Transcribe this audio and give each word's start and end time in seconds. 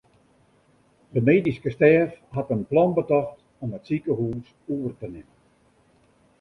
De 1.15 1.21
medyske 1.27 1.69
stêf 1.77 2.09
hat 2.35 2.51
in 2.55 2.63
plan 2.71 2.91
betocht 2.99 3.37
om 3.63 3.69
it 3.77 3.87
sikehûs 3.87 4.47
oer 4.73 4.91
te 4.99 5.07
nimmen. 5.13 5.39